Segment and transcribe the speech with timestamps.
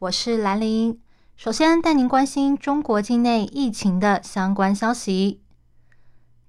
[0.00, 0.98] 我是兰陵。
[1.36, 5.42] 首先带您关心中国境内疫情的相关消息。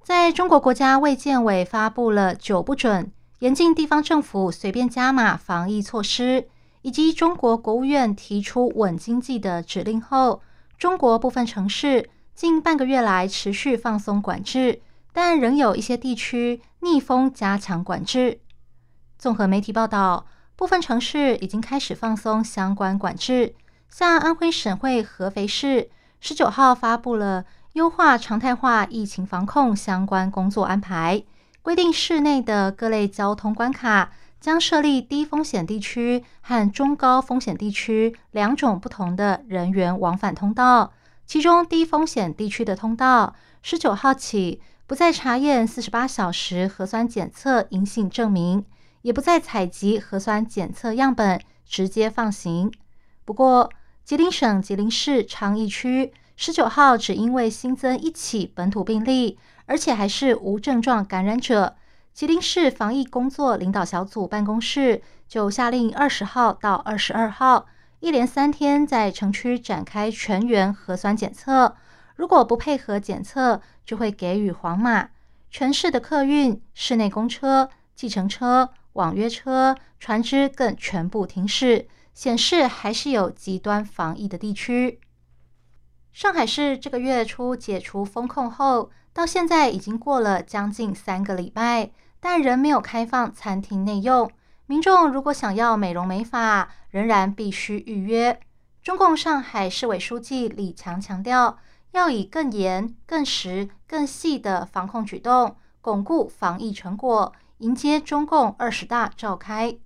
[0.01, 6.47] 在中国国家卫健委发布了“九不准”，严禁地方政府随便加码防疫措施，
[6.81, 10.41] 以及中国国务院提出稳经济的指令后，
[10.77, 14.81] 中国部分城市近半个月来持续放松管制，
[15.11, 18.39] 但仍有一些地区逆风加强管制。
[19.17, 20.25] 综合媒体报道。
[20.61, 23.55] 部分城市已经开始放松相关管制，
[23.89, 31.23] 像安徽省会合肥市十九号发布了优化常态化疫情防控相关工作安排，
[31.63, 40.93] 规定市内的各类交通关卡将设立低风险地区和中高风险地区两种不同的人员往返通道。
[41.25, 48.63] 其中低风险地区的通道，十九号起不再查验四十八小时核酸检测阴性证明。
[49.01, 52.71] 也不再采集核酸检测样本，直接放行。
[53.25, 53.71] 不过，
[54.03, 61.75] 吉林省吉林市昌邑区十九号只因为新增一起本土病例，而且还是无症状感染者，
[62.13, 67.67] 吉林市防疫工作领导小组办公室就下令二十号到二十二号
[67.99, 71.75] 一连三天在城区展开全员核酸检测，
[72.15, 75.09] 如果不配合检测，就会给予黄码。
[75.49, 78.69] 全市的客运、市内公车、计程车。
[78.93, 84.99] 网约车、船只更全部停驶，显示还是有极端防疫的地区。
[86.11, 94.29] 上海市这个月初解除封控后，到现在已经过了将近三个礼拜，但仍没有开放餐厅内用。
[94.65, 98.39] 民众如果想要美容美发，仍然必须预约。
[98.83, 101.57] 中共上海市委书记李强强调，
[101.91, 107.31] 要以更严、更实、更细的防控举动，巩固防疫成果。
[107.61, 109.77] 迎接中共二十大召开。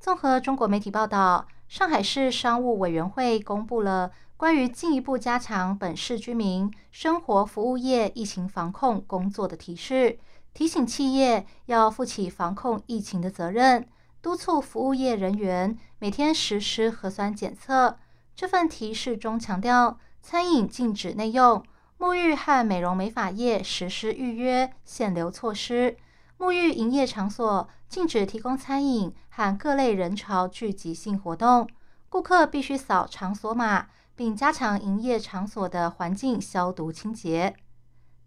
[0.00, 10.18] 综合中国媒体报道，上海市商务委员会公布了关于进一步加强本市居民生活服务业疫情防控工作的提示，
[10.52, 13.88] 提醒企业要负起防控疫情的责任，
[14.20, 17.96] 督促服务业人员每天实施核酸检测。
[18.34, 21.62] 这份提示中强调，餐饮禁止内用，
[22.00, 25.96] 沐浴和美容美发业实施预约限流措施。
[26.38, 31.66] 沐浴营业场所禁止提供餐饮和各类人潮聚集性活动，
[32.10, 37.54] 顾客必须扫场所码，并加强营业场所的环境消毒清洁。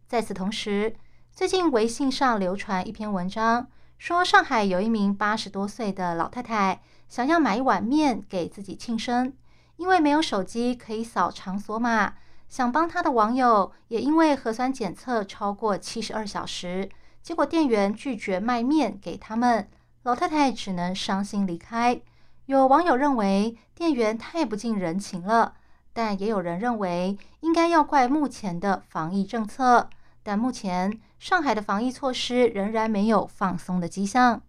[0.07, 0.95] 在此同时，
[1.31, 3.67] 最近微信上流传一篇文章，
[3.99, 9.31] 说上海有一名八十多岁的老太太想要买一碗面给自己庆生，
[9.77, 12.15] 因为没有手机可以扫场所码，
[12.49, 16.89] 想帮她的网友也因为核酸检测超过七十二小时。
[17.21, 19.69] 结果店员拒绝卖面给他们，
[20.03, 22.01] 老太太只能伤心离开。
[22.45, 25.53] 有网友认为店员太不近人情了，
[25.93, 29.89] 但也有人认为应该要怪目前的防疫政策。
[30.23, 34.41] 但目前上海的防疫措施仍然没有放松的迹象。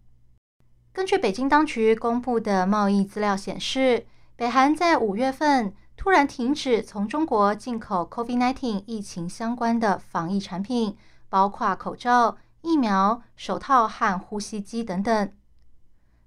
[0.93, 10.97] 根据北京当局公布的贸易资料显示，北韩在五月份突然停止从中国进口 COVID-19 疫情相关的防疫产品，
[11.29, 12.39] 包括口罩。
[12.63, 15.33] 疫苗、手套和呼吸机等等。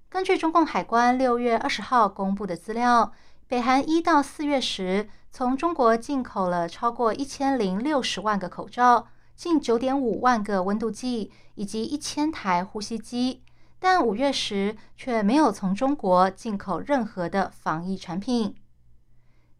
[0.08, 3.12] 根据中共海关六月二十号公布的资料，
[3.46, 13.42] 北韩一到四月时从中国进口了超过一千零六十万个口罩、近九点五万个温度计以及一千台呼吸机，
[13.78, 18.54] 但五月时却没有从中国进口任何的防疫产品。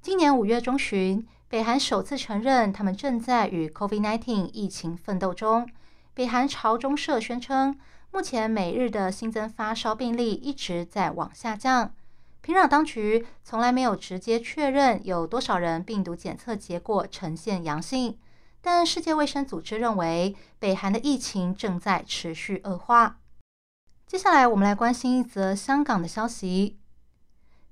[0.01, 5.69] 今年五月中旬，北韩首次承认他们正在与 COVID-19 疫情奋斗中。
[6.15, 7.77] 北韩朝中社宣称，
[8.13, 11.93] 目前每日的新增发烧病例一直在往下降。
[12.41, 18.17] 平壤当局从来没有直接确认有多少人病毒检测结果呈现阳性，
[18.61, 23.17] 但世界卫生组织认为北韩的疫情正在持续恶化。
[24.07, 26.79] 接下来，我们来关心一则香港的消息。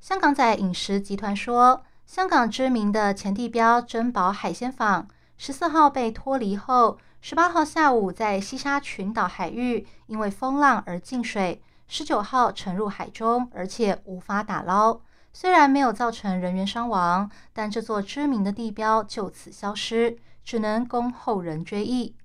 [0.00, 5.06] 香港仔饮食集团说，香港知名的前地标珍宝海鲜坊
[5.36, 6.98] 十四号被脱离后。
[7.24, 15.00] 十八号下午，在西沙群岛海域因为风浪而进水，十九号沉入海中，而且无法打捞。
[15.32, 22.16] 虽然没有造成人员伤亡，但这座知名的地标就此消失，只能供后人追忆。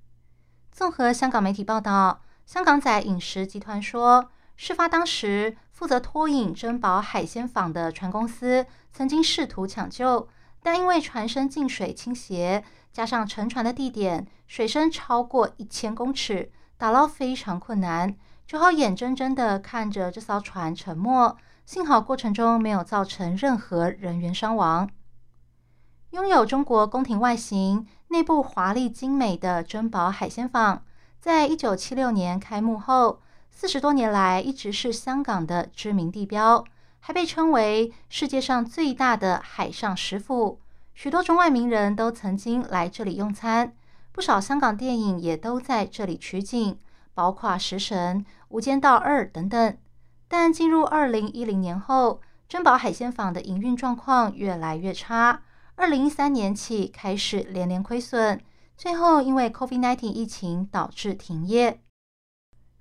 [0.71, 10.27] 综合香港媒体报道，香港仔饮食集团说，事发当时负责拖引珍宝海鲜坊的船公司曾经试图抢救，
[10.61, 18.15] 但因为船身进水倾斜，加上沉船的地点水深超过一千公尺，打捞非常困难，
[18.45, 21.37] 只好眼睁睁地看着这艘船沉没。
[21.65, 24.89] 幸好过程中没有造成任何人员伤亡。
[26.11, 30.83] 拥有中国宫廷外形、内部华丽精美的珍宝海鲜坊，
[31.19, 33.19] 在一九七六年开幕后，
[33.51, 36.63] 四十多年来一直是香港的知名地标，
[36.99, 40.59] 还被称为世界上最大的海上食府。
[40.93, 43.73] 许多中外名人都曾经来这里用餐，
[44.11, 46.77] 不少香港电影也都在这里取景，
[47.13, 49.77] 包括《食神》《无间道二》等等。
[50.27, 55.43] 但进入二零一零年后，珍宝海鲜坊的营运状况越来越差。
[55.75, 58.41] 二零一三年起开始连连亏损，
[58.75, 61.79] 最后因为 COVID-19 疫情导致停业。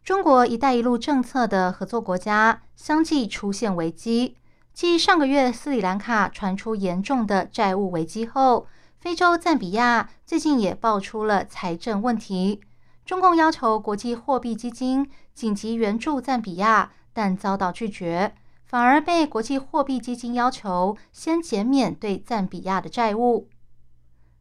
[0.07, 4.37] 中国“一带一路”政策的合作国家相继出现危机。
[4.73, 8.69] 继上个月斯里兰卡传出严重的债务危机后，
[9.01, 12.61] 非洲赞比亚最近也爆出了财政问题。
[13.05, 16.93] 中共要求国际货币基金紧急援助赞比亚。
[17.13, 18.33] 但遭到拒绝，
[18.65, 23.49] 反而被国际货币基金要求先减免对赞比亚的债务。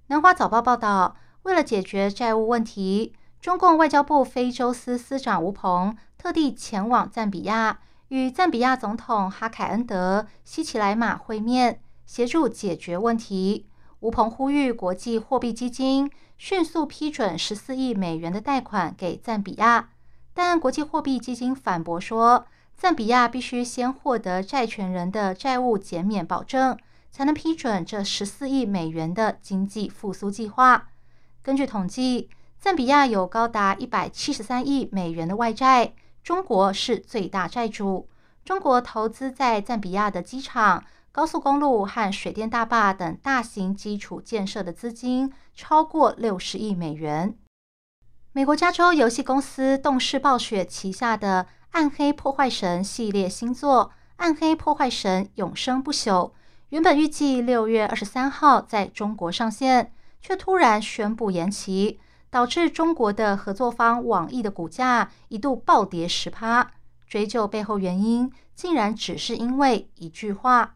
[0.08, 13.68] 南华早报报道，为了解决债务问题，中共外交部非洲司司长吴鹏特地前往赞比亚，与赞比亚总统哈凯恩德西奇莱马会面，协助解决问题。
[14.00, 16.10] 吴鹏呼吁国际货币基金
[16.40, 19.90] 迅速批准十四亿美元的贷款给赞比亚，
[20.34, 22.48] 但国际货币基金反驳说。
[22.76, 26.76] 赞比亚必须先获得债权人的债务减免保证，
[27.12, 30.88] 才能批准这十四亿美元的经济复苏计划。
[31.44, 32.32] 根据统计，
[32.66, 38.10] 赞比亚有高达一百七十三亿美元的外债，中国是最大债主。
[38.44, 47.38] 中国投资在赞比亚的机场、高速公路和水电大坝等大型基础建设的资金超过六十亿美元。
[48.32, 51.46] 美国加州游戏公司动视暴雪旗下的。
[51.74, 56.30] 暗黑破坏神系列新作《暗黑破坏神：永生不朽》
[56.70, 62.00] 原本预计六月二十三号在中国上线，却突然宣布延期，
[62.36, 66.70] 导致中国的合作方网易的股价一度暴跌十趴。
[67.08, 70.76] 追究背后原因，竟然只是因为一句话。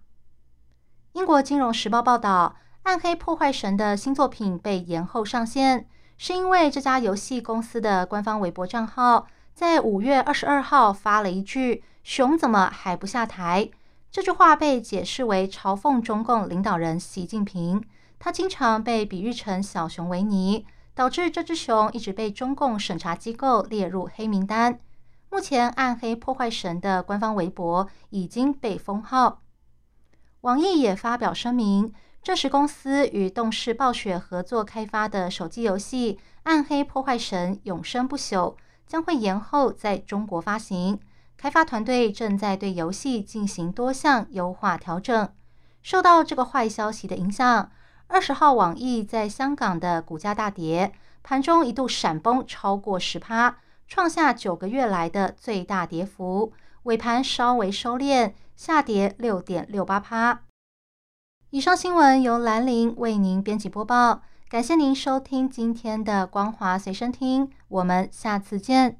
[1.11, 5.85] 英国金融时报报道，《暗黑破坏神》的新作品被延后上线，
[6.17, 9.27] 是因为这家游戏公司的官方微博账号。
[9.53, 13.69] 在五月二十二号发了一句“熊怎么还不下台”，
[14.09, 17.83] 这句话被解释为嘲讽中共领导人习近平。
[18.17, 20.65] 他经常被比喻成小熊维尼，
[20.99, 24.81] 导致这只熊一直被中共审查机构列入黑名单。
[25.29, 29.41] 目前，暗黑破坏神的官方微博已经被封号。
[30.41, 38.53] 网易也发表声明，证实公司与动视暴雪合作开发的手机游戏《暗黑破坏神：永生不朽》。
[38.85, 40.99] 将会延后在中国发行，
[41.37, 45.29] 开发团队正在对游戏进行多项优化调整。
[45.81, 47.71] 受到这个坏消息的影响，
[48.09, 56.51] 二十号网易在香港的股价大跌，盘中一度闪崩超过十趴，创下九个月来的最大跌幅。
[56.83, 60.41] 尾盘稍微收敛，下跌六点六八趴。
[61.51, 64.23] 以上新闻由兰陵为您编辑播报。
[64.49, 68.97] 感谢您收听今天的光华随身听，我们下次见。